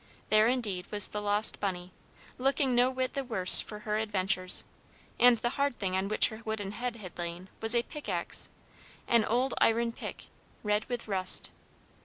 There, 0.29 0.47
indeed, 0.47 0.87
was 0.91 1.09
the 1.09 1.21
lost 1.21 1.59
Bunny, 1.59 1.91
looking 2.39 2.73
no 2.73 2.89
whit 2.89 3.13
the 3.13 3.23
worse 3.23 3.61
for 3.61 3.81
her 3.81 3.97
adventures, 3.99 4.63
and 5.19 5.37
the 5.37 5.49
hard 5.61 5.75
thing 5.75 5.95
on 5.95 6.07
which 6.07 6.29
her 6.29 6.41
wooden 6.43 6.71
head 6.71 6.95
had 6.95 7.15
lain 7.19 7.49
was 7.61 7.75
a 7.75 7.83
pickaxe, 7.83 8.49
an 9.07 9.23
old 9.23 9.53
iron 9.59 9.91
pick, 9.91 10.25
red 10.63 10.85
with 10.85 11.07
rust. 11.07 11.51